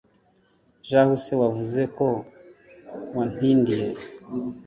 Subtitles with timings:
[0.87, 2.07] shahu se wavuze ko
[3.15, 3.87] wantindiye